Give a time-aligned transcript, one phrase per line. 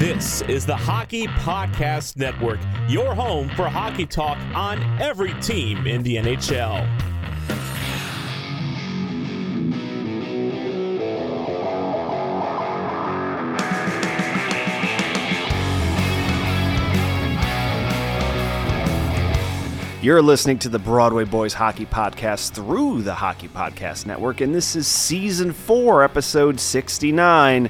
[0.00, 6.02] This is the Hockey Podcast Network, your home for hockey talk on every team in
[6.02, 6.88] the NHL.
[20.02, 24.74] You're listening to the Broadway Boys Hockey Podcast through the Hockey Podcast Network, and this
[24.74, 27.68] is season four, episode 69.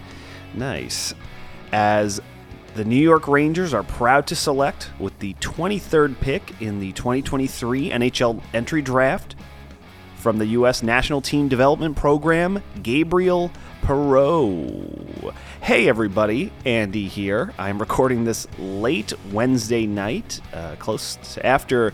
[0.54, 1.12] Nice.
[1.72, 2.20] As
[2.74, 7.90] the New York Rangers are proud to select with the 23rd pick in the 2023
[7.90, 9.34] NHL entry draft
[10.16, 10.82] from the U.S.
[10.82, 13.50] National Team Development Program, Gabriel
[13.82, 15.34] Perreault.
[15.62, 17.52] Hey, everybody, Andy here.
[17.58, 21.92] I'm recording this late Wednesday night, uh, close after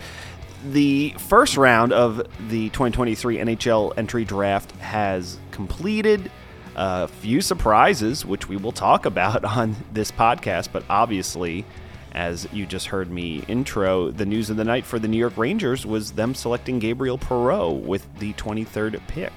[0.64, 2.16] the first round of
[2.48, 6.30] the 2023 NHL entry draft has completed.
[6.78, 11.64] A few surprises, which we will talk about on this podcast, but obviously,
[12.12, 15.38] as you just heard me intro, the news of the night for the New York
[15.38, 19.32] Rangers was them selecting Gabriel Perreault with the 23rd pick.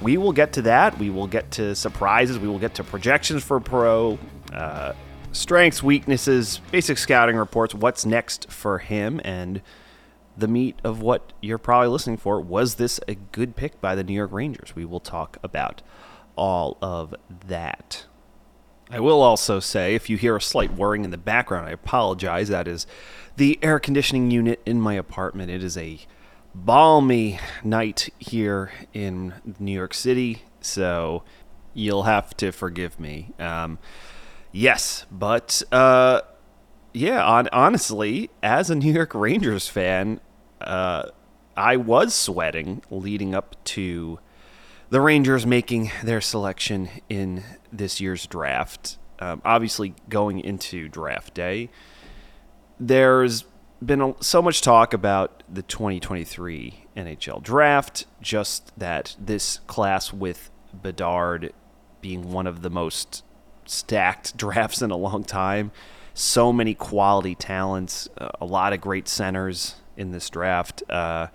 [0.00, 0.98] We will get to that.
[0.98, 2.38] We will get to surprises.
[2.38, 4.18] We will get to projections for Perreault,
[4.52, 4.92] uh,
[5.32, 9.62] strengths, weaknesses, basic scouting reports, what's next for him, and
[10.36, 12.40] the meat of what you're probably listening for.
[12.40, 14.76] Was this a good pick by the New York Rangers?
[14.76, 15.82] We will talk about
[16.36, 17.14] all of
[17.46, 18.06] that.
[18.90, 22.48] I will also say, if you hear a slight whirring in the background, I apologize.
[22.48, 22.86] That is
[23.36, 25.50] the air conditioning unit in my apartment.
[25.50, 26.00] It is a
[26.54, 31.22] balmy night here in New York City, so
[31.72, 33.32] you'll have to forgive me.
[33.38, 33.78] Um,
[34.52, 36.20] yes, but uh,
[36.92, 40.20] yeah, on, honestly, as a New York Rangers fan,
[40.60, 41.04] uh,
[41.56, 44.18] I was sweating leading up to
[44.92, 47.42] the Rangers making their selection in
[47.72, 48.98] this year's draft.
[49.20, 51.70] Um, obviously, going into draft day,
[52.78, 53.46] there's
[53.82, 60.50] been a, so much talk about the 2023 NHL draft, just that this class with
[60.74, 61.54] Bedard
[62.02, 63.24] being one of the most
[63.64, 65.72] stacked drafts in a long time.
[66.12, 70.82] So many quality talents, a lot of great centers in this draft.
[70.90, 71.28] Uh,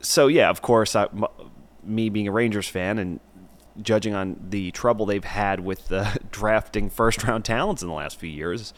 [0.00, 1.06] so yeah, of course, I,
[1.84, 3.20] me being a Rangers fan and
[3.80, 8.18] judging on the trouble they've had with uh, drafting first round talents in the last
[8.18, 8.72] few years,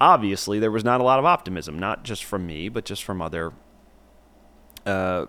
[0.00, 3.22] obviously there was not a lot of optimism, not just from me, but just from
[3.22, 3.52] other,
[4.86, 5.26] uh,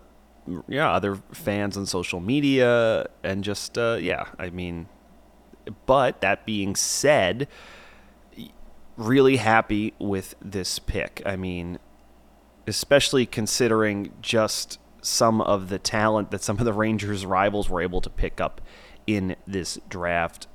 [0.68, 4.88] yeah, other fans on social media and just uh, yeah, I mean,
[5.86, 7.48] but that being said,
[8.98, 11.22] really happy with this pick.
[11.26, 11.80] I mean,
[12.68, 18.02] especially considering just some of the talent that some of the Rangers rivals were able
[18.02, 18.62] to pick up
[19.06, 20.48] in this draft.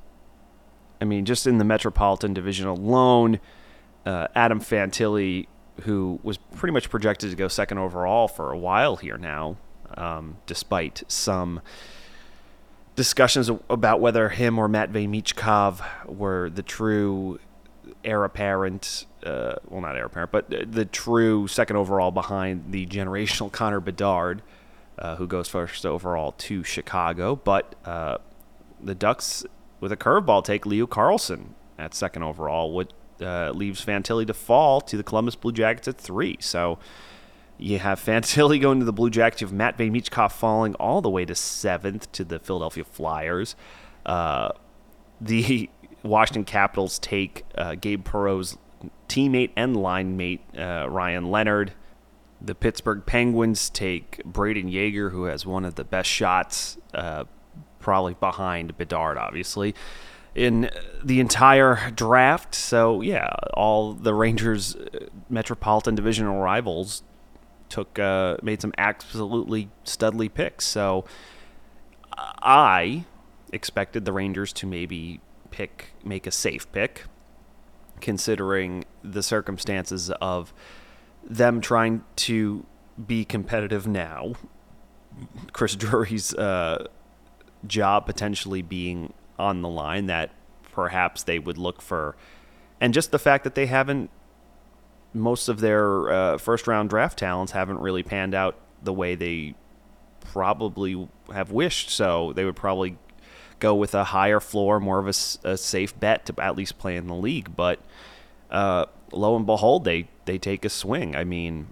[1.00, 3.40] I mean, just in the Metropolitan Division alone,
[4.04, 5.46] uh, Adam Fantilli,
[5.82, 9.56] who was pretty much projected to go second overall for a while here now,
[9.96, 11.60] um, despite some
[12.96, 17.38] discussions about whether him or Matvey Michkov were the true
[18.04, 23.50] heir apparent, uh, well, not heir apparent, but the true second overall behind the generational
[23.52, 24.42] Connor Bedard,
[24.98, 27.36] uh, who goes first overall to Chicago.
[27.36, 28.18] But uh,
[28.82, 29.44] the Ducks,
[29.80, 34.80] with a curveball, take Leo Carlsson at second overall, what uh, leaves Fantilli to fall
[34.82, 36.36] to the Columbus Blue Jackets at three.
[36.40, 36.78] So
[37.58, 39.40] you have Fantilli going to the Blue Jackets.
[39.40, 43.56] You have Matvey Michkov falling all the way to seventh to the Philadelphia Flyers.
[44.06, 44.52] Uh,
[45.20, 45.68] the
[46.02, 48.56] Washington Capitals take uh, Gabe Perreault's
[49.08, 51.72] teammate and line mate, uh, Ryan Leonard.
[52.40, 57.24] The Pittsburgh Penguins take Brayden Yager, who has one of the best shots, uh,
[57.80, 59.74] probably behind Bedard, obviously,
[60.34, 60.70] in
[61.04, 62.54] the entire draft.
[62.54, 67.02] So, yeah, all the Rangers' uh, Metropolitan Divisional rivals
[67.68, 70.64] took uh, made some absolutely studly picks.
[70.64, 71.04] So,
[72.16, 73.04] I
[73.52, 75.20] expected the Rangers to maybe
[75.50, 77.04] pick, make a safe pick,
[78.00, 80.52] considering the circumstances of
[81.22, 82.64] them trying to
[83.06, 84.32] be competitive now.
[85.52, 86.86] Chris Drury's uh,
[87.66, 90.30] job potentially being on the line, that
[90.72, 92.16] perhaps they would look for,
[92.80, 94.10] and just the fact that they haven't,
[95.12, 99.54] most of their uh, first round draft talents haven't really panned out the way they
[100.20, 101.90] probably have wished.
[101.90, 102.96] So they would probably
[103.60, 106.96] go with a higher floor, more of a, a safe bet to at least play
[106.96, 107.54] in the league.
[107.54, 107.78] But
[108.50, 111.14] uh, lo and behold, they they take a swing.
[111.14, 111.68] I mean,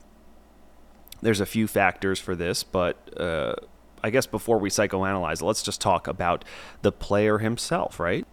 [1.22, 3.54] there's a few factors for this, but uh,
[4.02, 6.44] I guess before we psychoanalyze, let's just talk about
[6.82, 8.26] the player himself, right?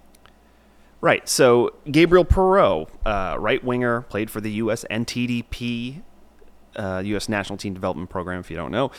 [1.01, 1.27] Right.
[1.27, 4.85] So Gabriel Perreault, uh, right winger, played for the U.S.
[4.89, 6.01] NTDP,
[6.77, 7.29] U.S.
[7.29, 8.39] Uh, National Team Development Program.
[8.39, 8.91] If you don't know,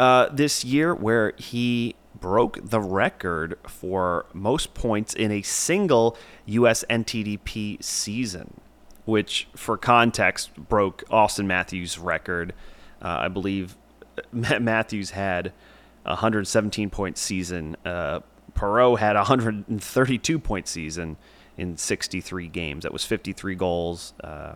[0.00, 6.16] uh, this year where he broke the record for most points in a single
[6.46, 6.84] U.S.
[6.88, 8.60] NTDP season,
[9.04, 12.54] which, for context, broke Auston Matthews' record.
[13.00, 13.76] Uh, I believe
[14.32, 15.52] Matthews had
[16.04, 17.76] a 117 point season.
[17.84, 18.20] Uh,
[18.54, 21.16] Perreault had a 132 point season
[21.56, 22.82] in 63 games.
[22.82, 24.14] That was 53 goals.
[24.22, 24.54] Uh,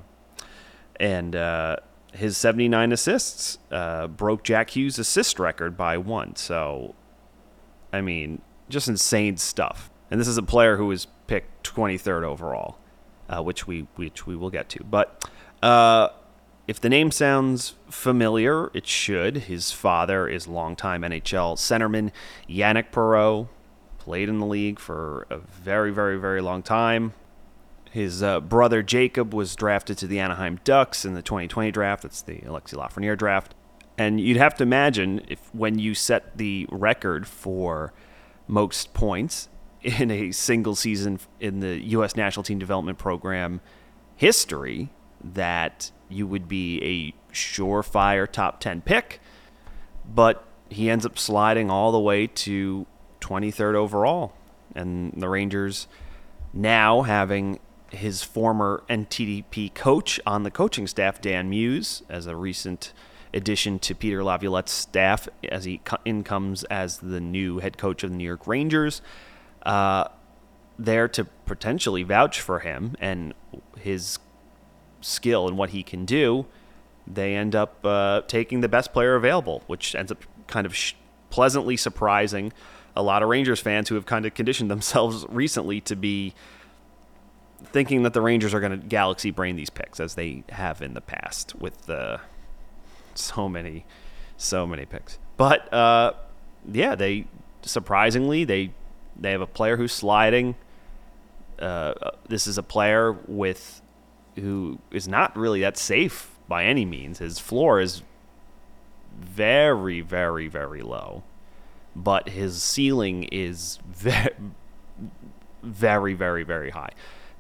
[0.99, 1.77] and uh,
[2.13, 6.37] his 79 assists uh, broke Jack Hughes' assist record by one.
[6.37, 6.95] So
[7.97, 9.91] I mean, just insane stuff.
[10.11, 12.79] And this is a player who was picked 23rd overall,
[13.29, 14.85] uh, which we which we will get to.
[14.85, 15.29] But
[15.63, 16.09] uh,
[16.69, 19.37] if the name sounds familiar, it should.
[19.37, 22.13] His father is longtime NHL centerman
[22.49, 23.49] Yannick Perreault,
[23.99, 27.15] played in the league for a very, very, very long time.
[27.91, 32.03] His uh, brother Jacob was drafted to the Anaheim Ducks in the 2020 draft.
[32.03, 33.55] That's the Alexi Lafreniere draft.
[33.99, 37.93] And you'd have to imagine if when you set the record for
[38.47, 39.49] most points
[39.83, 42.17] in a single season in the U.S.
[42.17, 43.61] National Team Development Program
[44.17, 44.91] history,
[45.23, 49.21] that you would be a surefire top 10 pick.
[50.05, 52.87] But he ends up sliding all the way to
[53.21, 54.35] 23rd overall.
[54.75, 55.89] And the Rangers
[56.53, 57.61] now having
[57.91, 62.93] his former NTDP coach on the coaching staff, Dan Muse, as a recent
[63.37, 68.11] addition to Peter Laviolette's staff as he in comes as the new head coach of
[68.11, 69.03] the New York Rangers.
[69.63, 70.09] Uh,
[70.79, 73.35] there to potentially vouch for him and
[73.79, 74.19] his
[75.01, 76.47] skill and what he can do,
[77.07, 80.95] they end up uh, taking the best player available, which ends up kind of sh-
[81.31, 82.53] pleasantly surprising
[82.95, 86.35] a lot of Rangers fans who have kind of conditioned themselves recently to be
[87.63, 90.95] thinking that the Rangers are going to galaxy brain these picks as they have in
[90.95, 92.21] the past with the
[93.17, 93.85] so many,
[94.37, 95.19] so many picks.
[95.37, 96.13] But uh,
[96.71, 97.27] yeah, they
[97.63, 98.73] surprisingly they
[99.19, 100.57] they have a player who's sliding.
[101.59, 101.95] Uh,
[102.29, 103.81] this is a player with
[104.37, 107.19] who is not really that safe by any means.
[107.19, 108.03] His floor is
[109.19, 111.23] very, very, very low,
[111.95, 114.35] but his ceiling is very,
[115.63, 116.91] very, very, very high.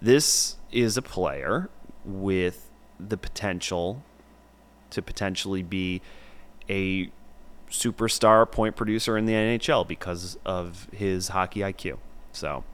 [0.01, 1.69] This is a player
[2.05, 4.03] with the potential
[4.91, 6.01] to potentially be
[6.69, 7.11] a
[7.71, 11.99] superstar point producer in the NHL because of his hockey IQ.
[12.33, 12.65] So,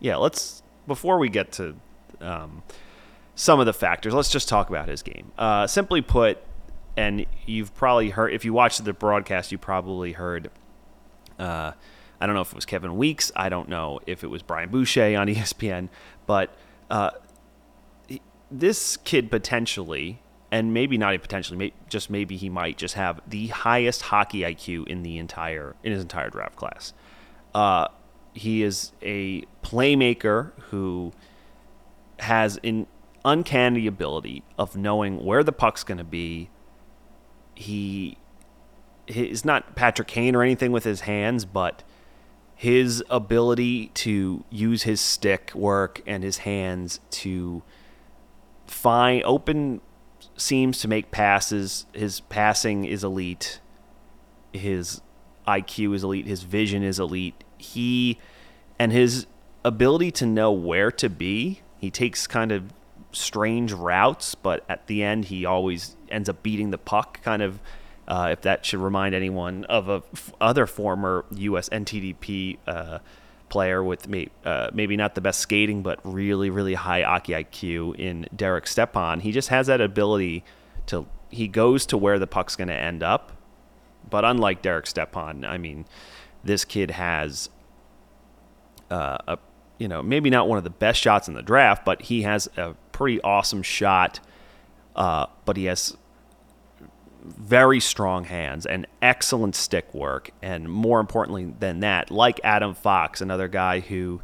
[0.00, 1.76] yeah, let's before we get to
[2.20, 2.62] um,
[3.34, 5.32] some of the factors, let's just talk about his game.
[5.38, 6.38] Uh, simply put,
[6.96, 10.50] and you've probably heard if you watched the broadcast, you probably heard.
[11.38, 11.72] Uh,
[12.20, 13.32] I don't know if it was Kevin Weeks.
[13.34, 15.88] I don't know if it was Brian Boucher on ESPN,
[16.26, 16.54] but
[16.88, 17.10] uh,
[18.50, 20.20] this kid potentially
[20.52, 24.86] and maybe not even potentially, just maybe he might just have the highest hockey IQ
[24.86, 26.92] in the entire in his entire draft class.
[27.54, 27.88] Uh,
[28.34, 31.12] he is a playmaker who
[32.18, 32.86] has an
[33.24, 36.50] uncanny ability of knowing where the puck's going to be.
[37.54, 38.18] He
[39.06, 41.82] is not Patrick Kane or anything with his hands, but
[42.54, 47.62] his ability to use his stick work and his hands to
[48.66, 49.80] find open
[50.36, 51.86] seams to make passes.
[51.92, 53.60] His passing is elite.
[54.52, 55.00] His
[55.46, 56.26] IQ is elite.
[56.26, 57.42] His vision is elite.
[57.58, 58.18] He
[58.78, 59.26] and his
[59.64, 61.60] ability to know where to be.
[61.78, 62.72] He takes kind of
[63.12, 67.22] strange routes, but at the end, he always ends up beating the puck.
[67.22, 67.60] Kind of,
[68.08, 71.68] uh, if that should remind anyone of a f- other former U.S.
[71.68, 72.98] NTDP uh,
[73.52, 77.94] player with may, uh, maybe not the best skating, but really, really high hockey IQ
[77.96, 79.20] in Derek Stepan.
[79.20, 80.42] He just has that ability
[80.86, 81.06] to.
[81.28, 83.32] He goes to where the puck's going to end up,
[84.08, 85.84] but unlike Derek Stepan, I mean,
[86.42, 87.50] this kid has
[88.90, 89.38] uh, a
[89.78, 92.48] you know maybe not one of the best shots in the draft, but he has
[92.56, 94.18] a pretty awesome shot.
[94.96, 95.94] Uh, but he has
[97.24, 103.20] very strong hands and excellent stick work, and more importantly than that, like Adam Fox,
[103.20, 104.20] another guy who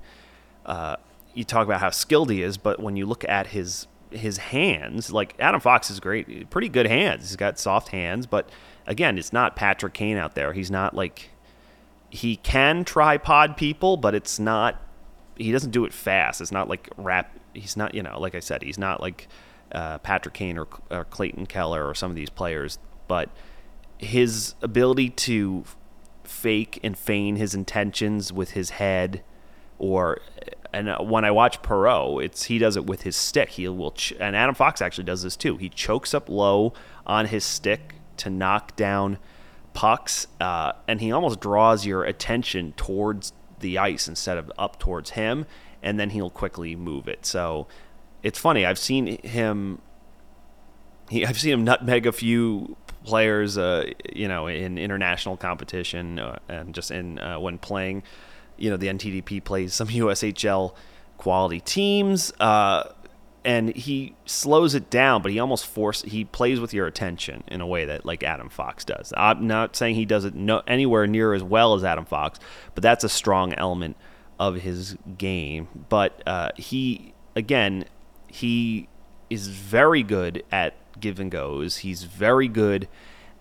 [0.66, 0.96] uh,
[1.34, 5.12] you talk about how skilled he is, but when you look at his his hands,
[5.12, 7.28] like Adam Fox is great, pretty good hands.
[7.28, 8.48] He's got soft hands, but
[8.86, 10.52] again, it's not Patrick Kane out there.
[10.52, 11.30] He's not like
[12.10, 14.82] he can tripod people, but it's not.
[15.36, 16.40] He doesn't do it fast.
[16.40, 17.38] It's not like rap.
[17.54, 19.28] He's not, you know, like I said, he's not like
[19.72, 22.78] uh, Patrick Kane or, or Clayton Keller or some of these players.
[23.08, 23.30] But
[23.98, 25.64] his ability to
[26.22, 29.22] fake and feign his intentions with his head,
[29.78, 30.20] or
[30.72, 33.50] and uh, when I watch Perreault, it's he does it with his stick.
[33.50, 35.56] He will, ch- and Adam Fox actually does this too.
[35.56, 36.74] He chokes up low
[37.06, 39.18] on his stick to knock down
[39.72, 45.10] pucks, uh, and he almost draws your attention towards the ice instead of up towards
[45.10, 45.46] him,
[45.82, 47.24] and then he'll quickly move it.
[47.24, 47.66] So
[48.22, 48.66] it's funny.
[48.66, 49.80] I've seen him.
[51.08, 52.76] He, I've seen him nutmeg a few
[53.08, 58.02] players, uh, you know, in international competition uh, and just in uh, when playing.
[58.58, 60.74] You know, the NTDP plays some USHL
[61.16, 62.32] quality teams.
[62.38, 62.92] Uh,
[63.44, 67.62] and he slows it down, but he almost force he plays with your attention in
[67.62, 69.10] a way that like Adam Fox does.
[69.16, 72.38] I'm not saying he does it no, anywhere near as well as Adam Fox,
[72.74, 73.96] but that's a strong element
[74.38, 75.68] of his game.
[75.88, 77.86] But uh, he again,
[78.26, 78.88] he
[79.30, 81.78] is very good at give and goes.
[81.78, 82.88] He's very good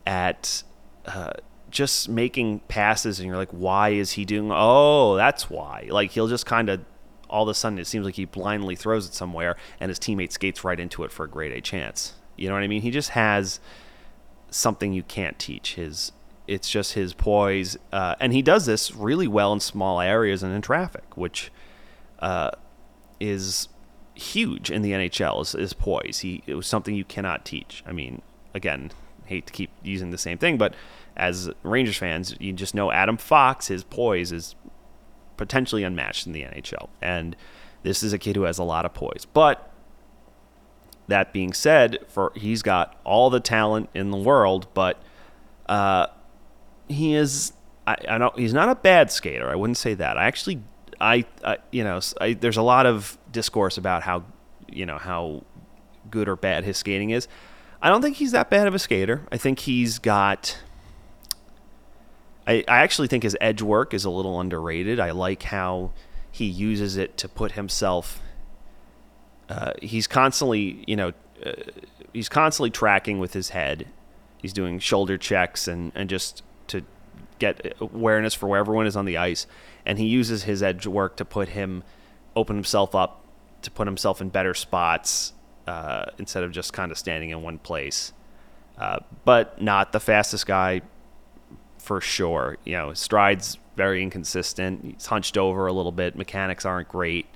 [0.06, 0.64] at
[1.06, 1.34] uh,
[1.70, 4.52] just making passes, and you're like, why is he doing?
[4.54, 5.88] Oh, that's why.
[5.90, 6.82] Like he'll just kind of
[7.30, 10.32] all of a sudden it seems like he blindly throws it somewhere and his teammate
[10.32, 12.14] skates right into it for a grade A chance.
[12.38, 12.82] You know what I mean?
[12.82, 13.60] He just has
[14.50, 15.76] something you can't teach.
[15.76, 16.12] His
[16.48, 20.54] it's just his poise, uh, and he does this really well in small areas and
[20.54, 21.52] in traffic, which
[22.20, 22.52] uh,
[23.20, 23.68] is
[24.18, 25.42] huge in the NHL.
[25.42, 26.20] Is, is poise?
[26.20, 27.84] He it was something you cannot teach.
[27.86, 28.22] I mean,
[28.54, 28.92] again,
[29.26, 30.74] hate to keep using the same thing, but
[31.16, 34.56] as Rangers fans, you just know Adam Fox, his poise is
[35.36, 36.90] potentially unmatched in the NHL.
[37.02, 37.36] And
[37.84, 39.26] this is a kid who has a lot of poise.
[39.26, 39.72] But
[41.08, 45.02] that being said, for he's got all the talent in the world, but
[45.68, 46.08] uh,
[46.88, 47.54] he is
[47.86, 49.50] I, I don't he's not a bad skater.
[49.50, 50.18] I wouldn't say that.
[50.18, 50.62] I actually
[51.00, 54.24] I, I you know I, there's a lot of discourse about how
[54.68, 55.44] you know how
[56.10, 57.28] good or bad his skating is.
[57.82, 59.28] I don't think he's that bad of a skater.
[59.32, 60.58] I think he's got
[62.48, 65.00] I, I actually think his edge work is a little underrated.
[65.00, 65.92] I like how
[66.32, 68.22] he uses it to put himself.
[69.50, 71.12] Uh, he's constantly, you know,
[71.46, 71.52] uh,
[72.14, 73.88] he's constantly tracking with his head.
[74.38, 76.42] He's doing shoulder checks and, and just
[77.40, 79.48] get awareness for where everyone is on the ice.
[79.86, 81.84] And he uses his edge work to put him,
[82.36, 83.26] open himself up,
[83.62, 85.34] to put himself in better spots
[85.66, 88.14] uh, instead of just kind of standing in one place.
[88.78, 90.82] Uh, but not the fastest guy
[91.78, 92.58] for sure.
[92.64, 94.84] You know, stride's very inconsistent.
[94.84, 96.16] He's hunched over a little bit.
[96.16, 97.28] Mechanics aren't great.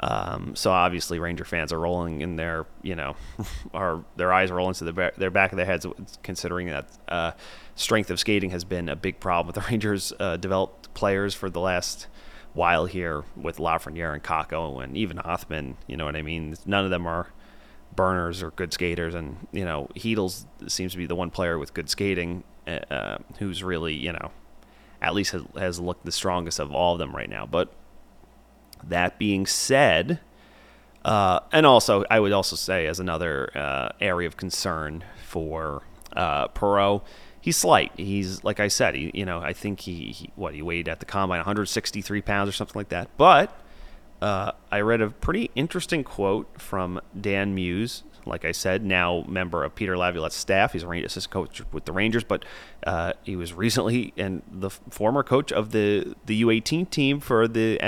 [0.00, 3.16] Um, so obviously, Ranger fans are rolling in their, you know,
[3.74, 5.86] are their eyes rolling to the their back of their heads,
[6.22, 7.32] considering that uh,
[7.74, 11.50] strength of skating has been a big problem with the Rangers' uh, developed players for
[11.50, 12.06] the last
[12.54, 15.76] while here with Lafreniere and Kakko and even Othmann.
[15.86, 16.56] You know what I mean?
[16.64, 17.28] None of them are
[17.94, 21.74] burners or good skaters, and you know, Chytil's seems to be the one player with
[21.74, 24.30] good skating uh, who's really, you know,
[25.00, 27.46] at least has, has looked the strongest of all of them right now.
[27.46, 27.72] But
[28.84, 30.20] that being said,
[31.04, 35.82] Uh, and also, I would also say as another uh, area of concern for
[36.14, 37.02] uh, Perreault,
[37.40, 37.92] he's slight.
[37.96, 40.98] He's like I said, he, you know, I think he, he what he weighed at
[41.00, 43.08] the combine 163 pounds or something like that.
[43.16, 43.58] But
[44.20, 48.02] uh, I read a pretty interesting quote from Dan Muse.
[48.28, 50.72] Like I said, now member of Peter Laviolette's staff.
[50.72, 52.44] He's a assistant coach with the Rangers, but
[52.86, 57.78] uh, he was recently and the former coach of the the U18 team for the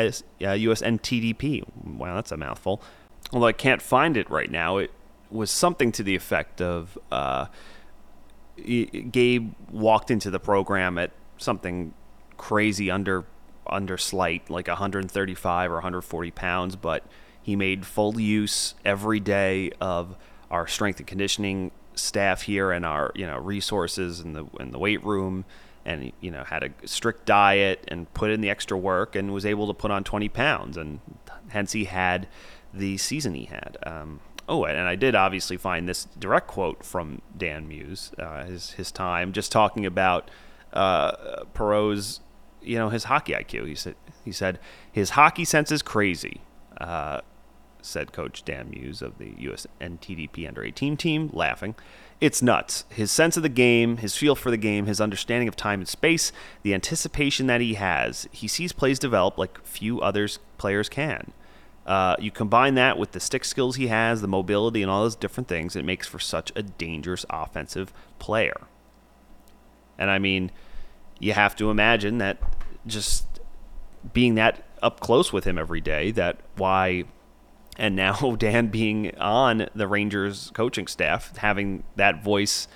[0.40, 1.64] US NTDP.
[1.84, 2.82] Wow, that's a mouthful.
[3.32, 4.90] Although I can't find it right now, it
[5.30, 7.46] was something to the effect of uh,
[8.56, 11.94] Gabe walked into the program at something
[12.36, 13.24] crazy under
[13.66, 17.04] under slight, like 135 or 140 pounds, but
[17.42, 20.16] he made full use every day of
[20.50, 24.78] our strength and conditioning staff here and our you know resources in the in the
[24.78, 25.44] weight room
[25.84, 29.44] and you know had a strict diet and put in the extra work and was
[29.44, 31.00] able to put on 20 pounds and
[31.48, 32.26] hence he had
[32.72, 37.22] the season he had um, oh and I did obviously find this direct quote from
[37.36, 40.30] Dan Muse uh, his his time just talking about
[40.72, 42.20] uh, Perreault's
[42.62, 43.66] you know his hockey IQ.
[43.66, 44.58] He said he said
[44.90, 46.42] his hockey sense is crazy.
[46.80, 47.20] Uh,
[47.82, 49.66] said Coach Dan Muse of the U.S.
[49.80, 51.74] NTDP Under 18 team, laughing.
[52.20, 52.84] It's nuts.
[52.90, 55.88] His sense of the game, his feel for the game, his understanding of time and
[55.88, 56.32] space,
[56.62, 58.28] the anticipation that he has.
[58.30, 61.32] He sees plays develop like few others players can.
[61.86, 65.16] Uh, you combine that with the stick skills he has, the mobility, and all those
[65.16, 68.60] different things, it makes for such a dangerous offensive player.
[69.98, 70.50] And I mean,
[71.18, 72.38] you have to imagine that
[72.86, 73.40] just
[74.12, 77.04] being that up close with him every day, that why,
[77.76, 82.68] and now Dan being on the Rangers coaching staff, having that voice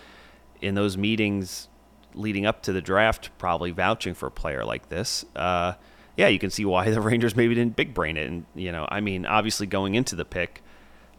[0.61, 1.69] in those meetings
[2.15, 5.25] leading up to the draft, probably vouching for a player like this.
[5.35, 5.75] Uh,
[6.17, 8.29] yeah, you can see why the Rangers maybe didn't big brain it.
[8.29, 10.63] And, you know, I mean, obviously going into the pick,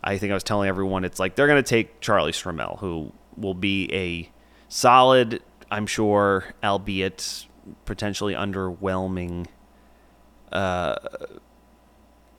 [0.03, 3.11] I think I was telling everyone it's like they're going to take Charlie Stramel, who
[3.35, 4.31] will be a
[4.69, 5.41] solid
[5.71, 7.47] I'm sure, albeit
[7.85, 9.47] potentially underwhelming
[10.51, 10.95] uh,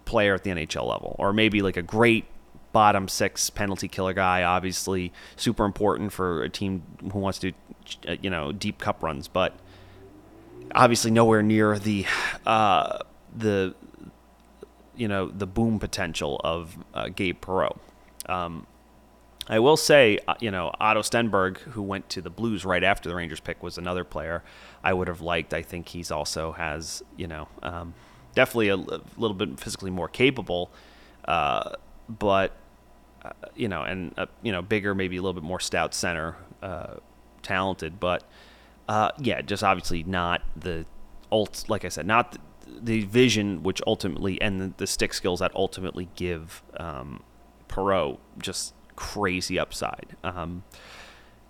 [0.06, 2.24] player at the NHL level, or maybe like a great
[2.72, 4.42] bottom six penalty killer guy.
[4.42, 7.52] Obviously, super important for a team who wants to,
[8.08, 9.54] uh, you know, deep cup runs, but
[10.74, 12.06] obviously nowhere near the
[12.46, 12.98] uh,
[13.36, 13.74] the
[14.96, 17.78] you know the boom potential of uh, Gabe Perreault.
[18.26, 18.66] Um,
[19.48, 23.08] I will say, uh, you know, Otto Stenberg, who went to the Blues right after
[23.08, 24.42] the Rangers pick, was another player
[24.82, 25.54] I would have liked.
[25.54, 27.94] I think he's also has, you know, um,
[28.36, 30.70] definitely a, little bit physically more capable,
[31.26, 31.72] uh,
[32.08, 32.52] but
[33.24, 36.36] uh, you know, and uh, you know, bigger, maybe a little bit more stout center,
[36.62, 36.94] uh,
[37.42, 38.22] talented, but
[38.88, 40.86] uh, yeah, just obviously not the
[41.32, 41.64] ult.
[41.68, 42.38] Like I said, not the,
[42.80, 47.22] the vision which ultimately and the, the, stick skills that ultimately give um,
[47.68, 50.14] Perreault just crazy upside.
[50.22, 50.62] Um,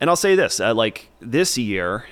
[0.00, 2.06] and I'll say this: like this year,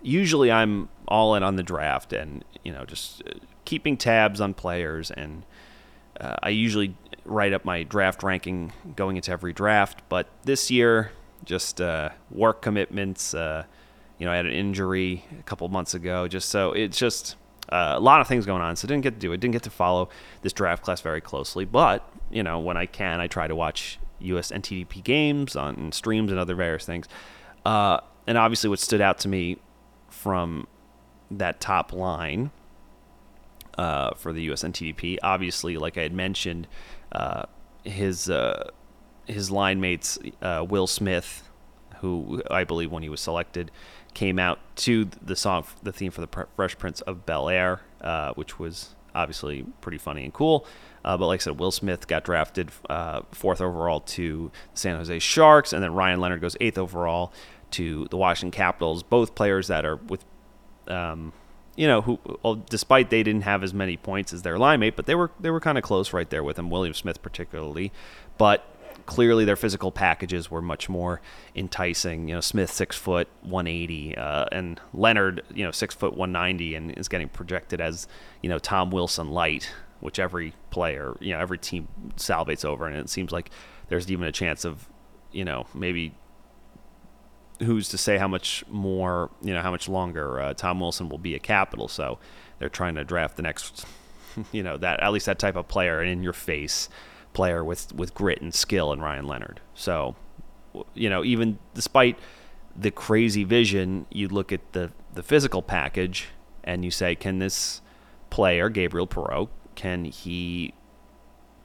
[0.00, 3.22] usually I'm all in on the draft, and you know, just
[3.64, 5.44] keeping tabs on players, and
[6.20, 10.02] uh, I usually write up my draft ranking going into every draft.
[10.08, 11.12] But this year,
[11.44, 13.34] just uh, work commitments.
[13.34, 13.64] Uh,
[14.18, 17.36] you know, I had an injury a couple months ago, just so it's just.
[17.68, 19.38] Uh, a lot of things going on, so I didn't get to do it.
[19.38, 20.10] Didn't get to follow
[20.42, 23.98] this draft class very closely, but you know, when I can, I try to watch
[24.18, 27.06] US NTDP games on streams and other various things.
[27.64, 29.58] Uh, and obviously, what stood out to me
[30.10, 30.66] from
[31.30, 32.50] that top line
[33.78, 36.68] uh, for the US NTDP, obviously, like I had mentioned,
[37.12, 37.44] uh,
[37.84, 38.70] his uh,
[39.26, 41.48] his line mates, uh, Will Smith,
[42.00, 43.70] who I believe when he was selected,
[44.14, 48.32] came out to the song, the theme for the Fresh Prince of Bel Air, uh,
[48.34, 50.66] which was obviously pretty funny and cool.
[51.04, 54.96] Uh, but like I said, Will Smith got drafted uh, fourth overall to the San
[54.96, 57.32] Jose Sharks, and then Ryan Leonard goes eighth overall
[57.72, 59.02] to the Washington Capitals.
[59.02, 60.24] Both players that are with,
[60.88, 61.32] um,
[61.76, 62.18] you know, who
[62.68, 65.50] despite they didn't have as many points as their line mate, but they were they
[65.50, 66.70] were kind of close right there with him.
[66.70, 67.92] William Smith particularly,
[68.38, 68.66] but
[69.06, 71.20] clearly their physical packages were much more
[71.54, 72.28] enticing.
[72.28, 76.32] You know, Smith six foot one eighty, uh, and Leonard you know six foot one
[76.32, 78.06] ninety, and is getting projected as
[78.42, 79.70] you know Tom Wilson light
[80.02, 83.50] which every player, you know, every team salivates over, and it seems like
[83.88, 84.88] there's even a chance of,
[85.30, 86.12] you know, maybe
[87.60, 91.18] who's to say how much more, you know, how much longer uh, Tom Wilson will
[91.18, 91.88] be a Capital.
[91.88, 92.18] So
[92.58, 93.86] they're trying to draft the next,
[94.52, 96.88] you know, that at least that type of player, an in your face
[97.32, 99.60] player with with grit and skill, and Ryan Leonard.
[99.74, 100.16] So,
[100.94, 102.18] you know, even despite
[102.76, 106.28] the crazy vision, you look at the the physical package
[106.64, 107.80] and you say, can this
[108.30, 110.74] player, Gabriel Perreault, can he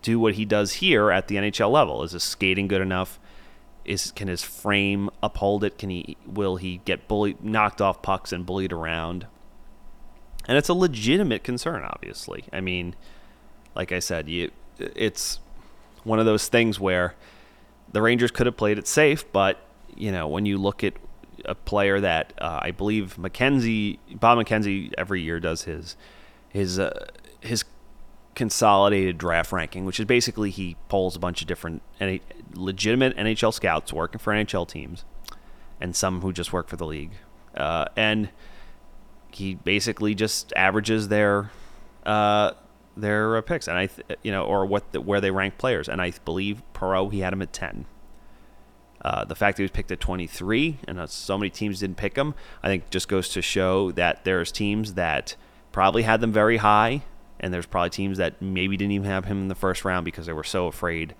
[0.07, 2.01] do what he does here at the NHL level.
[2.01, 3.19] Is his skating good enough?
[3.87, 5.77] Is can his frame uphold it?
[5.77, 9.25] Can he will he get bullied, knocked off pucks and bullied around?
[10.47, 12.45] And it's a legitimate concern, obviously.
[12.53, 12.95] I mean,
[13.75, 15.39] like I said, you it's
[16.03, 17.15] one of those things where
[17.91, 19.59] the Rangers could have played it safe, but
[19.95, 20.93] you know when you look at
[21.45, 25.95] a player that uh, I believe McKenzie, Bob McKenzie, every year does his
[26.49, 27.07] his uh,
[27.39, 27.63] his
[28.37, 31.81] consolidated draft ranking, which is basically he polls a bunch of different
[32.53, 35.05] legitimate NHL scouts working for NHL teams,
[35.81, 37.13] and some who just work for the league,
[37.55, 38.29] uh, and
[39.31, 41.49] he basically just averages their
[42.05, 42.51] uh,
[42.95, 45.99] their picks, and I th- you know or what the, where they rank players, and
[45.99, 47.87] I believe Perreault he had him at ten.
[49.01, 52.17] Uh, the fact that he was picked at 23 and so many teams didn't pick
[52.17, 55.35] him, I think just goes to show that there's teams that
[55.71, 57.03] probably had them very high,
[57.39, 60.25] and there's probably teams that maybe didn't even have him in the first round because
[60.25, 61.15] they were so afraid.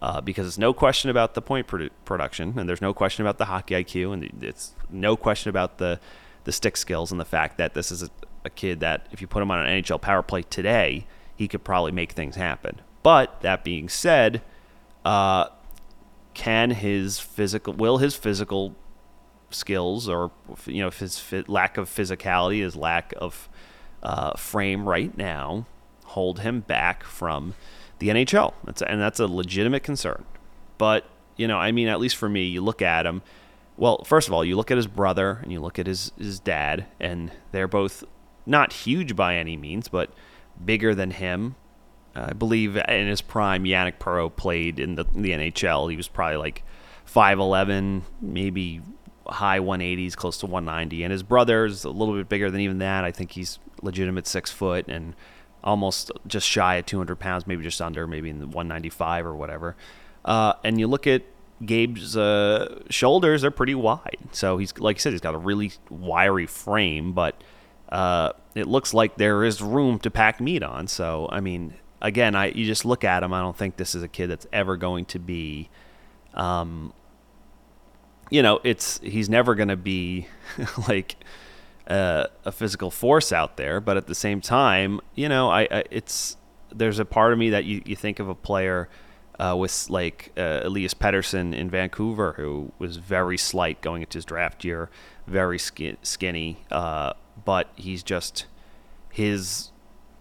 [0.00, 3.36] Uh, because it's no question about the point produ- production, and there's no question about
[3.38, 5.98] the hockey IQ, and it's no question about the
[6.44, 8.10] the stick skills and the fact that this is a,
[8.44, 11.64] a kid that if you put him on an NHL power play today, he could
[11.64, 12.80] probably make things happen.
[13.02, 14.40] But that being said,
[15.04, 15.48] uh,
[16.34, 18.76] can his physical will his physical
[19.50, 20.30] skills or
[20.66, 23.48] you know his lack of physicality, his lack of
[24.02, 25.66] uh, frame right now
[26.04, 27.54] hold him back from
[27.98, 28.54] the NHL?
[28.64, 30.24] That's and that's a legitimate concern.
[30.78, 31.04] But
[31.36, 33.22] you know, I mean, at least for me, you look at him.
[33.76, 36.40] Well, first of all, you look at his brother and you look at his his
[36.40, 38.04] dad, and they're both
[38.46, 40.10] not huge by any means, but
[40.64, 41.56] bigger than him.
[42.14, 45.90] I believe in his prime, Yannick Perreault played in the, in the NHL.
[45.90, 46.64] He was probably like
[47.06, 48.80] 5'11, maybe
[49.26, 51.04] high 180s, close to 190.
[51.04, 53.04] And his brother is a little bit bigger than even that.
[53.04, 55.14] I think he's legitimate six foot and
[55.62, 59.76] almost just shy of 200 pounds, maybe just under, maybe in the 195 or whatever.
[60.24, 61.22] Uh, and you look at
[61.64, 64.18] Gabe's uh, shoulders are pretty wide.
[64.32, 67.42] So he's like I said, he's got a really wiry frame, but
[67.88, 70.86] uh, it looks like there is room to pack meat on.
[70.86, 73.32] So I mean, again, I you just look at him.
[73.32, 75.68] I don't think this is a kid that's ever going to be,
[76.34, 76.92] um,
[78.30, 80.28] you know, it's he's never going to be
[80.88, 81.16] like
[81.88, 83.80] uh, a physical force out there.
[83.80, 86.36] But at the same time, you know, I, I it's
[86.74, 88.88] there's a part of me that you, you think of a player.
[89.40, 94.24] Uh, with like uh, Elias Pettersson in Vancouver, who was very slight going into his
[94.24, 94.90] draft year,
[95.28, 97.12] very skin- skinny, uh,
[97.44, 98.46] but he's just
[99.12, 99.70] his,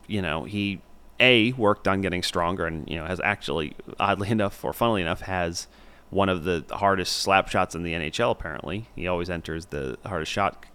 [0.05, 0.81] you know, he
[1.19, 5.21] a worked on getting stronger and you know has actually oddly enough or funnily enough
[5.21, 5.67] has
[6.09, 10.31] one of the hardest slap shots in the NHL apparently he always enters the hardest
[10.31, 10.65] shot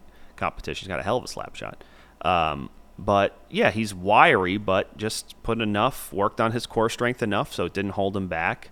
[0.43, 0.87] competition.
[0.87, 1.83] He's got a hell of a slap shot.
[2.23, 7.53] Um, but yeah he's wiry but just put enough worked on his core strength enough
[7.53, 8.71] so it didn't hold him back.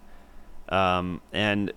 [0.69, 1.73] Um, and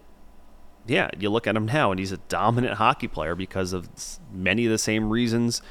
[0.86, 3.89] yeah you look at him now and he's a dominant hockey player because of
[4.32, 5.62] many of the same reasons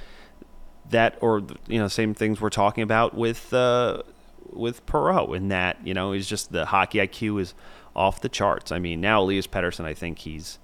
[0.91, 4.03] that or you know same things we're talking about with uh,
[4.51, 7.55] with Perreault in that you know he's just the hockey IQ is
[7.95, 8.73] off the charts.
[8.73, 10.59] I mean now Elias Pettersson I think he's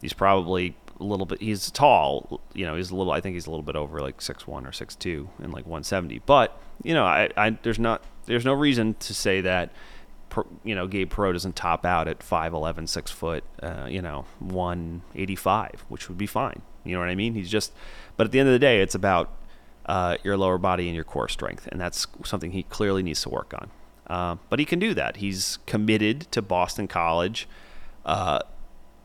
[0.00, 3.46] he's probably a little bit he's tall you know he's a little I think he's
[3.46, 6.94] a little bit over like six one or six two and like 170 but you
[6.94, 9.72] know I, I there's not there's no reason to say that
[10.64, 15.84] you know Gabe Perreault doesn't top out at 5'11 6 foot uh, you know 185
[15.88, 17.72] which would be fine you know what I mean he's just
[18.16, 19.30] but at the end of the day it's about
[19.86, 23.28] uh, your lower body and your core strength, and that's something he clearly needs to
[23.28, 23.70] work on.
[24.06, 25.16] Uh, but he can do that.
[25.16, 27.48] He's committed to Boston College.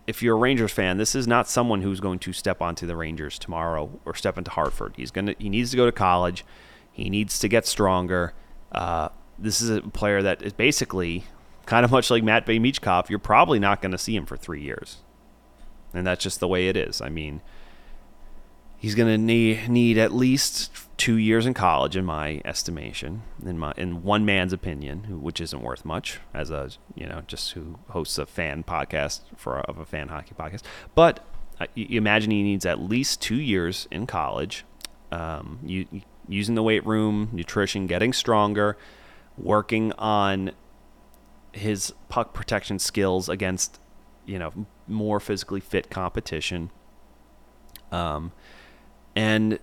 [0.10, 2.95] If you're a Rangers fan, this is not someone who's going to step onto the
[2.95, 4.93] Rangers tomorrow or step into Hartford.
[4.98, 5.36] He's gonna.
[5.38, 6.43] He needs to go to college.
[6.91, 8.34] He needs to get stronger.
[8.72, 11.26] Uh, this is a player that is basically
[11.67, 13.10] kind of much like Matt Michkov.
[13.10, 14.98] You're probably not going to see him for three years,
[15.93, 17.02] and that's just the way it is.
[17.02, 17.41] I mean,
[18.78, 23.58] he's going to need need at least two years in college, in my estimation, in
[23.58, 27.80] my in one man's opinion, which isn't worth much as a you know just who
[27.90, 30.62] hosts a fan podcast for of a fan hockey podcast.
[30.94, 31.26] But
[31.60, 34.66] uh, you imagine he needs at least two years in college,
[35.12, 35.88] um, you,
[36.28, 38.78] using the weight room, nutrition, getting stronger,
[39.38, 40.52] working on
[41.54, 43.80] his puck protection skills against
[44.26, 44.52] you know
[44.86, 46.72] more physically fit competition.
[47.90, 48.34] Um,
[49.16, 49.60] and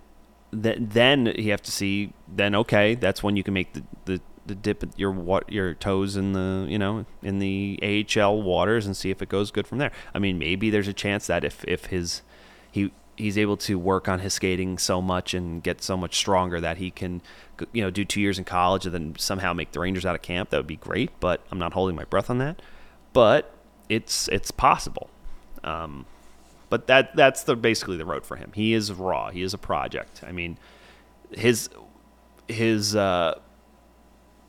[0.50, 4.20] th- then you have to see then okay that's when you can make the, the,
[4.46, 8.96] the dip your what your toes in the you know in the AHL waters and
[8.96, 9.92] see if it goes good from there.
[10.14, 12.22] I mean maybe there's a chance that if if his
[12.70, 16.60] he he's able to work on his skating so much and get so much stronger
[16.60, 17.22] that he can,
[17.72, 20.22] you know, do two years in college and then somehow make the Rangers out of
[20.22, 20.50] camp.
[20.50, 22.60] That would be great, but I'm not holding my breath on that.
[23.12, 23.52] But
[23.88, 25.10] it's it's possible.
[25.64, 26.06] Um,
[26.68, 28.52] but that that's the basically the road for him.
[28.54, 29.30] He is raw.
[29.30, 30.22] He is a project.
[30.26, 30.58] I mean,
[31.30, 31.68] his
[32.48, 33.38] his uh,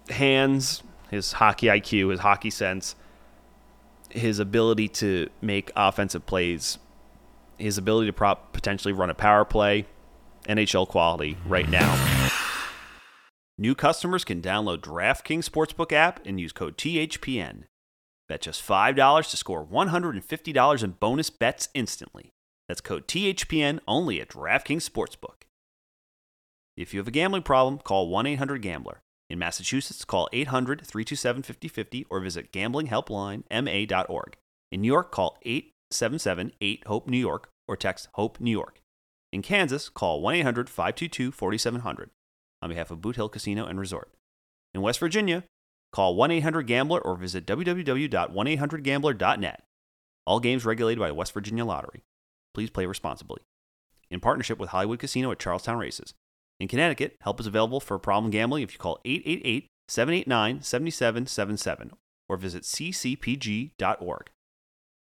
[0.09, 2.95] hands, his hockey IQ, his hockey sense,
[4.09, 6.79] his ability to make offensive plays
[7.57, 9.85] his ability to prop potentially run a power play,
[10.47, 12.29] NHL quality right now.
[13.57, 17.63] New customers can download DraftKings Sportsbook app and use code THPN.
[18.27, 22.31] Bet just $5 to score $150 in bonus bets instantly.
[22.67, 25.43] That's code THPN only at DraftKings Sportsbook.
[26.75, 29.01] If you have a gambling problem, call 1 800 Gambler.
[29.29, 34.37] In Massachusetts, call 800 327 5050 or visit gamblinghelplinema.org.
[34.71, 38.81] In New York, call 8 778 HOPE New York or text HOPE New York.
[39.33, 42.09] In Kansas, call 1 800 522 4700
[42.61, 44.11] on behalf of Boot Hill Casino and Resort.
[44.73, 45.43] In West Virginia,
[45.91, 49.63] call 1 800 Gambler or visit www.1800Gambler.net.
[50.25, 52.03] All games regulated by West Virginia Lottery.
[52.53, 53.41] Please play responsibly.
[54.09, 56.13] In partnership with Hollywood Casino at Charlestown Races.
[56.59, 61.91] In Connecticut, help is available for problem gambling if you call 888 789 7777
[62.27, 64.29] or visit ccpg.org.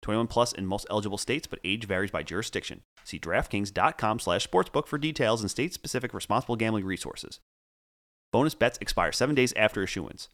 [0.02, 2.82] 21 plus in most eligible states, but age varies by jurisdiction.
[3.04, 7.40] See DraftKings.com slash sportsbook for details and state-specific responsible gambling resources.
[8.30, 10.28] Bonus bets expire seven days after issuance.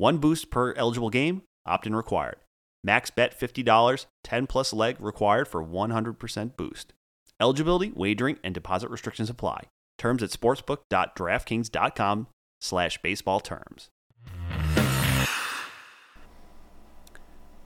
[0.00, 2.36] One boost per eligible game, opt-in required.
[2.82, 6.94] Max bet $50, 10 plus leg required for 100% boost.
[7.38, 9.64] Eligibility, wagering, and deposit restrictions apply.
[9.98, 12.28] Terms at sportsbook.draftkings.com
[12.62, 13.90] slash baseball terms.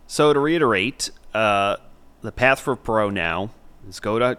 [0.09, 1.77] So to reiterate, uh,
[2.23, 3.51] the path for pro now
[3.89, 4.39] is go to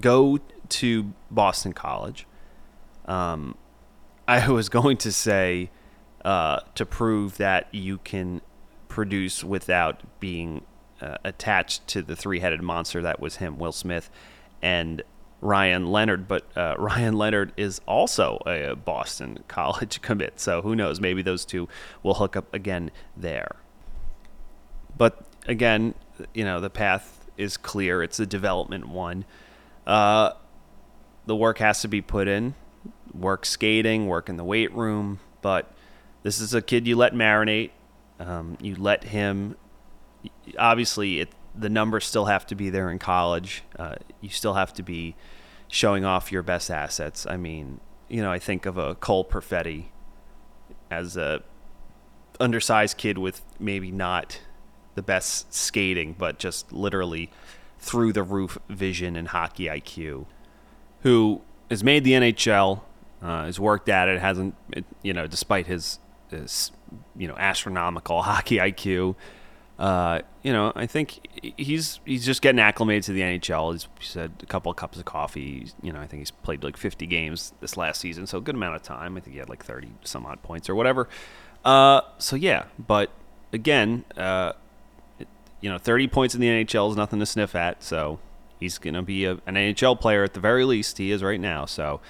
[0.00, 0.38] go
[0.70, 2.26] to Boston College.
[3.04, 3.54] Um,
[4.26, 5.68] I was going to say
[6.26, 8.40] uh, to prove that you can
[8.88, 10.60] produce without being
[11.00, 14.10] uh, attached to the three-headed monster that was him, Will Smith,
[14.60, 15.02] and
[15.40, 16.26] Ryan Leonard.
[16.26, 21.00] But uh, Ryan Leonard is also a Boston College commit, so who knows?
[21.00, 21.68] Maybe those two
[22.02, 23.54] will hook up again there.
[24.98, 25.94] But again,
[26.34, 28.02] you know, the path is clear.
[28.02, 29.26] It's a development one.
[29.86, 30.32] Uh,
[31.26, 32.56] the work has to be put in.
[33.14, 35.20] Work skating, work in the weight room.
[35.40, 35.70] But
[36.26, 37.70] this is a kid you let marinate.
[38.18, 39.54] Um, you let him.
[40.58, 43.62] Obviously, it, the numbers still have to be there in college.
[43.78, 45.14] Uh, you still have to be
[45.68, 47.28] showing off your best assets.
[47.28, 49.84] I mean, you know, I think of a Cole Perfetti
[50.90, 51.44] as a
[52.40, 54.40] undersized kid with maybe not
[54.96, 57.30] the best skating, but just literally
[57.78, 60.26] through the roof vision and hockey IQ,
[61.02, 62.80] who has made the NHL,
[63.22, 64.56] uh, has worked at it, hasn't,
[65.02, 66.72] you know, despite his, his
[67.16, 69.14] you know, astronomical hockey IQ.
[69.78, 71.20] Uh, you know, I think
[71.58, 73.72] he's he's just getting acclimated to the NHL.
[73.72, 75.66] He's, he's had a couple of cups of coffee.
[75.82, 78.54] You know, I think he's played like 50 games this last season, so a good
[78.54, 79.16] amount of time.
[79.16, 81.08] I think he had like 30 some odd points or whatever.
[81.62, 83.10] Uh, so yeah, but
[83.52, 84.52] again, uh,
[85.60, 87.82] you know, 30 points in the NHL is nothing to sniff at.
[87.82, 88.18] So
[88.58, 90.96] he's to be a, an NHL player at the very least.
[90.96, 91.66] He is right now.
[91.66, 92.00] So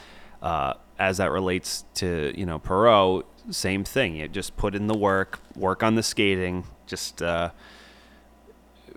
[0.40, 4.16] uh, as that relates to, you know, Perreault, same thing.
[4.16, 6.64] You just put in the work, work on the skating.
[6.86, 7.50] Just uh,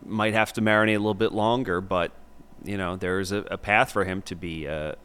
[0.05, 2.11] might have to marinate a little bit longer, but,
[2.63, 4.95] you know, there's a, a path for him to be, a,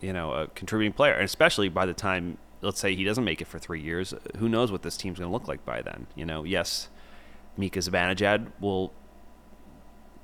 [0.00, 1.14] you know, a contributing player.
[1.14, 4.48] And especially by the time, let's say he doesn't make it for three years, who
[4.48, 6.06] knows what this team's going to look like by then.
[6.14, 6.88] You know, yes
[7.56, 8.92] Mika Zibanejad will,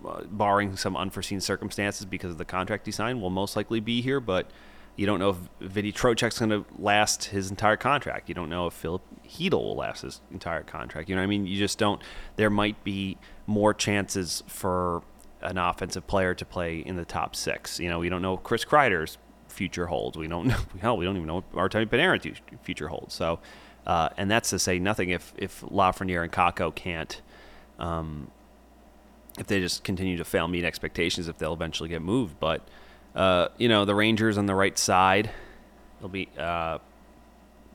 [0.07, 4.01] uh, barring some unforeseen circumstances because of the contract he signed, will most likely be
[4.01, 4.21] here.
[4.21, 4.51] But
[4.99, 8.29] you don't know if Vinnie Trocheck's going to last his entire contract.
[8.29, 11.09] You don't know if Filip Chytil will last his entire contract.
[11.09, 11.47] You know what I mean?
[11.47, 12.03] You just don't.
[12.37, 15.03] There might be more chances for
[15.41, 17.79] an offensive player to play in the top six.
[17.81, 20.19] You know, we don't know Chris Kreider's future holds.
[20.19, 20.59] We don't know.
[20.81, 23.15] Hell, we don't even know what Artemi Panarin's future holds.
[23.15, 23.39] So
[23.89, 27.23] uh, and that's to say nothing if if Lafreniere and Kakko can't,
[27.79, 28.31] um,
[29.39, 32.39] if they just continue to fail meet expectations, if they'll eventually get moved.
[32.39, 32.69] But
[33.15, 35.31] uh, you know the Rangers on the right side,
[36.01, 36.79] they'll be, uh,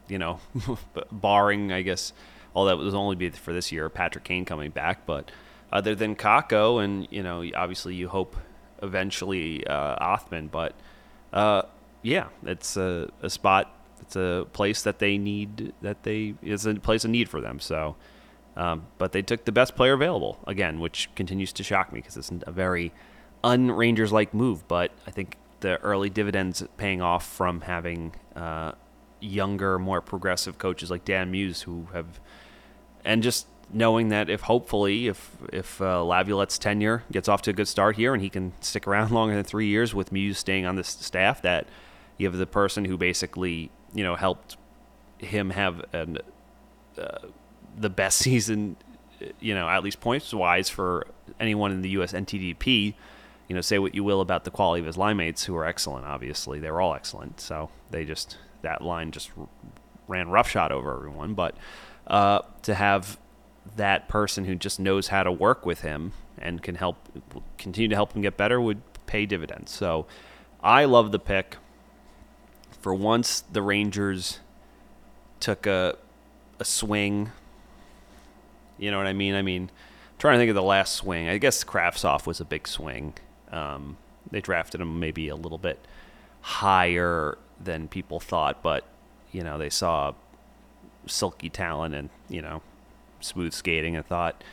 [0.08, 0.40] you know,
[1.12, 2.14] barring I guess
[2.54, 5.06] all that was only be for this year, Patrick Kane coming back.
[5.06, 5.32] But
[5.72, 8.36] other than Kakko, and you know, obviously you hope
[8.82, 10.74] eventually uh, Othmann, but
[11.32, 11.64] uh,
[12.02, 16.76] yeah, it's a, a spot it's a place that they need that they is a
[16.76, 17.60] place of need for them.
[17.60, 17.96] So,
[18.56, 22.18] um, but they took the best player available again, which continues to shock me because
[22.18, 22.92] it's a very
[23.44, 28.74] un-Rangers like move, but I think the early dividends paying off from having uh,
[29.20, 32.20] younger, more progressive coaches like Dan Muse who have,
[33.06, 37.54] and just knowing that if hopefully if if uh, Laviolette's tenure gets off to a
[37.54, 40.66] good start here and he can stick around longer than three years with Muse staying
[40.66, 41.68] on the staff, that
[42.18, 44.58] you have the person who basically you know helped
[45.18, 46.18] him have an
[46.98, 47.28] uh,
[47.78, 48.76] the best season,
[49.40, 51.08] you know, at least points wise for
[51.40, 52.14] anyone in the U.S.
[52.14, 52.94] NTDP.
[53.48, 55.66] You know, say what you will about the quality of his line mates, who are
[55.66, 56.06] excellent.
[56.06, 57.40] Obviously, they were all excellent.
[57.40, 59.32] So they just that line just
[60.08, 61.34] ran roughshod over everyone.
[61.34, 61.56] But
[62.08, 63.20] uh, to have
[63.76, 66.98] that person who just knows how to work with him and can help
[67.58, 69.72] continue to help him get better would pay dividends.
[69.72, 70.06] So
[70.62, 71.58] I love the pick.
[72.82, 74.40] For once, the Rangers
[75.40, 75.98] took a
[76.60, 77.32] a swing.
[78.78, 79.36] You know what I mean?
[79.36, 81.28] I mean, I'm trying to think of the last swing.
[81.28, 83.14] I guess Kravtsov was a big swing.
[83.54, 83.98] Um,
[84.32, 85.80] they drafted him maybe a little bit
[86.42, 88.84] higher than people thought, but
[89.32, 90.14] you know they saw
[91.06, 92.62] silky talent and you know
[93.20, 94.44] smooth skating and thought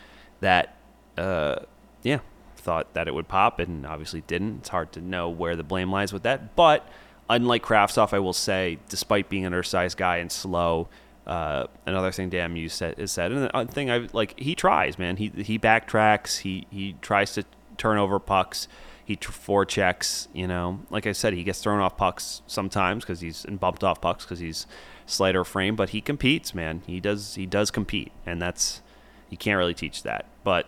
[0.41, 0.77] that
[1.17, 1.57] uh,
[2.03, 2.21] yeah
[2.57, 4.59] thought that it would pop and obviously didn't.
[4.59, 6.87] It's hard to know where the blame lies with that, but
[7.31, 10.89] unlike Kravtsov, I will say, despite being an undersized guy and slow,
[11.27, 14.99] uh, another thing Dan Muse said is said, and the thing I like, he tries,
[14.99, 15.17] man.
[15.17, 16.39] He he backtracks.
[16.39, 17.45] He he tries to
[17.79, 18.69] turn over pucks.
[19.05, 20.29] He forechecks.
[20.33, 23.85] You know, like I said, he gets thrown off pucks sometimes because he's and bumped
[23.85, 24.67] off pucks because he's
[25.07, 25.77] slighter frame.
[25.77, 26.83] But he competes, man.
[26.87, 28.83] He does he does compete, and that's
[29.29, 30.27] you can't really teach that.
[30.45, 30.67] But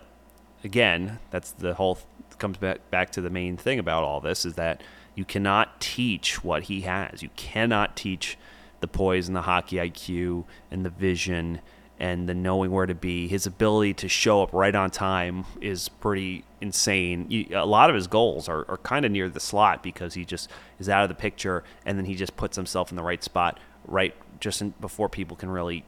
[0.65, 1.99] again, that's the whole
[2.39, 4.83] comes back back to the main thing about all this is that
[5.15, 7.23] you cannot teach what he has.
[7.23, 8.39] You cannot teach
[8.81, 11.61] the poise and the hockey IQ and the vision
[12.03, 13.29] and the knowing where to be.
[13.29, 17.49] His ability to show up right on time is pretty insane.
[17.55, 20.51] a lot of his goals are, are kind of near the slot because he just
[20.81, 23.61] is out of the picture and then he just puts himself in the right spot
[23.87, 25.85] right just in, before people can really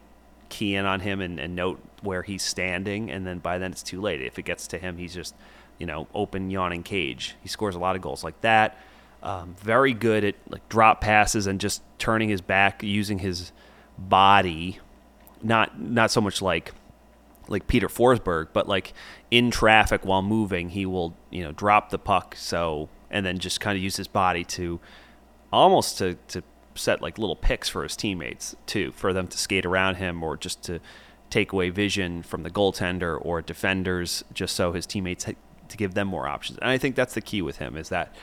[0.50, 3.11] key in on him and, and note where he's standing.
[3.11, 4.22] And then by then it's too late.
[4.22, 5.35] If it gets to him, he's just,
[5.79, 7.35] you know, open, yawning cage.
[7.42, 8.79] He scores a lot of goals like that.
[9.20, 13.50] Um, very good at like drop passes and just turning his back, using his
[13.98, 14.79] body,
[15.45, 16.73] not not so much like
[17.49, 18.95] like Peter Forsberg, but like
[19.31, 23.61] in traffic while moving, he will you know drop the puck so and then just
[23.61, 24.81] kind of use his body to
[25.53, 26.43] almost to to
[26.75, 30.37] set like little picks for his teammates too, for them to skate around him or
[30.37, 30.81] just to
[31.31, 35.25] take away vision from the goaltender or defenders, just so his teammates
[35.69, 36.59] to give them more options.
[36.59, 38.15] And I think that's the key with him is that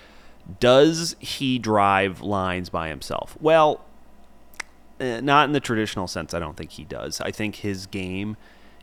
[0.60, 3.38] does he drive lines by himself?
[3.40, 3.86] Well,
[5.02, 6.34] not in the traditional sense.
[6.34, 7.20] I don't think he does.
[7.22, 8.38] I think his game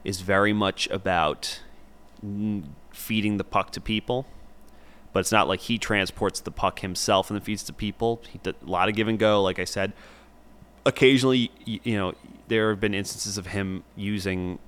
[0.04, 1.60] is very much about
[2.90, 4.26] feeding the puck to people,
[5.12, 8.20] but it's not like he transports the puck himself and then feeds to people.
[8.28, 9.92] He did a lot of give and go, like I said.
[10.84, 12.14] Occasionally, you know,
[12.48, 14.58] there have been instances of him using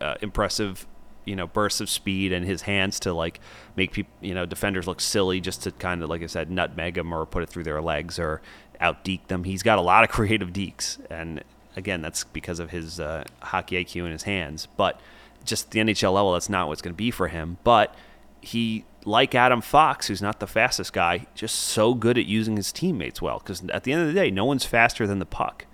[0.00, 0.86] uh, impressive
[1.24, 3.40] you know bursts of speed and his hands to like
[3.76, 6.94] make people you know defenders look silly just to kind of like I said nutmeg
[6.94, 8.40] them or put it through their legs or
[8.80, 9.44] out deke them.
[9.44, 11.42] He's got a lot of creative dekes, and
[11.76, 14.66] again that's because of his uh, hockey IQ in his hands.
[14.76, 15.00] But
[15.44, 17.58] just the NHL level, that's not what's going to be for him.
[17.64, 17.94] But
[18.40, 22.72] he like Adam Fox, who's not the fastest guy, just so good at using his
[22.72, 23.38] teammates well.
[23.38, 25.66] Because at the end of the day, no one's faster than the puck.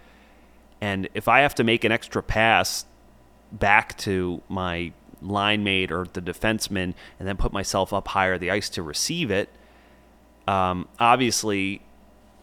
[0.81, 2.85] And if I have to make an extra pass
[3.51, 4.93] back to my
[5.23, 9.31] line mate or the defenseman and then put myself up higher the ice to receive
[9.31, 9.49] it.
[10.47, 11.83] Um, obviously,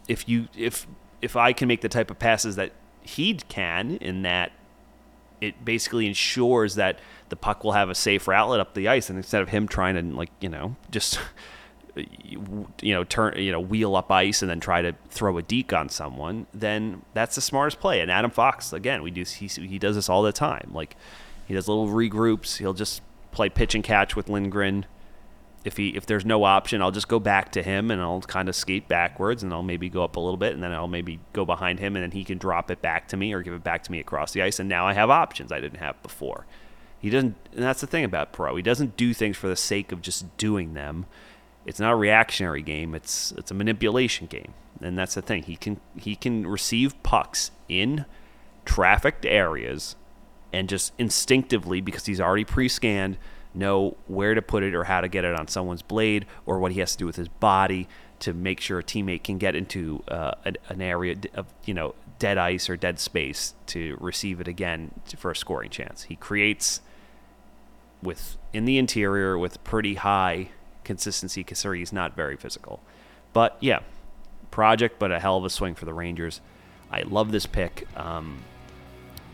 [0.08, 0.86] if you if
[1.22, 4.52] if I can make the type of passes that he can, in that
[5.40, 9.16] it basically ensures that the puck will have a safe outlet up the ice, and
[9.16, 11.18] instead of him trying to like you know just
[11.96, 15.72] you know turn you know wheel up ice and then try to throw a deke
[15.72, 18.00] on someone, then that's the smartest play.
[18.00, 20.96] And Adam Fox, again, we do he he does this all the time, like
[21.46, 22.58] he does little regroups.
[22.58, 24.86] He'll just play pitch and catch with Lindgren.
[25.64, 28.48] If he if there's no option, I'll just go back to him and I'll kind
[28.48, 31.20] of skate backwards and I'll maybe go up a little bit and then I'll maybe
[31.32, 33.64] go behind him and then he can drop it back to me or give it
[33.64, 36.46] back to me across the ice and now I have options I didn't have before.
[37.00, 38.56] He doesn't and that's the thing about Perrault.
[38.56, 41.06] He doesn't do things for the sake of just doing them.
[41.64, 42.94] It's not a reactionary game.
[42.94, 44.52] It's it's a manipulation game.
[44.80, 45.44] And that's the thing.
[45.44, 48.04] He can he can receive pucks in
[48.64, 49.96] trafficked areas
[50.54, 53.18] and just instinctively, because he's already pre scanned,
[53.54, 56.72] know where to put it or how to get it on someone's blade or what
[56.72, 57.88] he has to do with his body
[58.20, 62.38] to make sure a teammate can get into uh, an, area of, you know, dead
[62.38, 66.04] ice or dead space to receive it again for a scoring chance.
[66.04, 66.80] He creates
[68.02, 70.48] with in the interior with pretty high
[70.84, 72.80] consistency considering he's not very physical.
[73.32, 73.80] But yeah,
[74.50, 76.40] project, but a hell of a swing for the Rangers.
[76.90, 77.88] I love this pick.
[77.96, 78.44] Um,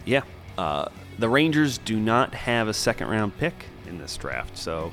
[0.04, 0.22] yeah,
[0.56, 4.92] uh, the Rangers do not have a second round pick in this draft, so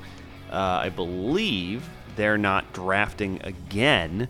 [0.52, 4.28] uh, I believe they're not drafting again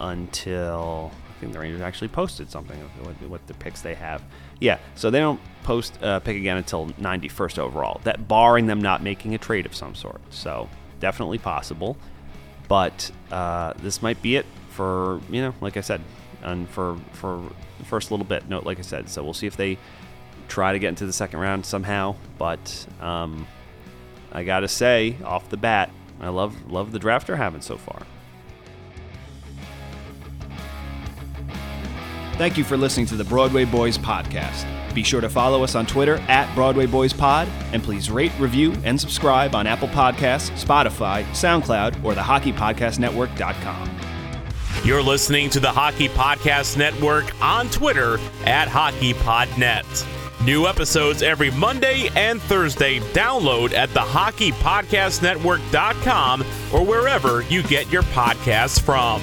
[0.00, 4.22] until I think the Rangers actually posted something of what, what the picks they have.
[4.58, 8.00] Yeah, so they don't post uh, pick again until 91st overall.
[8.04, 10.20] That barring them not making a trade of some sort.
[10.30, 11.96] So definitely possible,
[12.68, 16.00] but uh, this might be it for you know, like I said,
[16.42, 17.42] and for for
[17.78, 18.48] the first little bit.
[18.48, 19.78] Note, like I said, so we'll see if they
[20.48, 22.16] try to get into the second round somehow.
[22.38, 23.46] But um,
[24.32, 28.02] I gotta say, off the bat, I love love the draft they're having so far.
[32.36, 34.66] Thank you for listening to the Broadway Boys podcast.
[34.94, 38.74] Be sure to follow us on Twitter at Broadway Boys Pod, and please rate, review,
[38.84, 43.90] and subscribe on Apple Podcasts, Spotify, SoundCloud, or the Hockey Podcast HockeyPodcastNetwork.com.
[44.84, 50.15] You're listening to the Hockey Podcast Network on Twitter at HockeyPodNet.
[50.44, 53.00] New episodes every Monday and Thursday.
[53.12, 59.22] Download at the HockeyPodcastNetwork.com or wherever you get your podcasts from.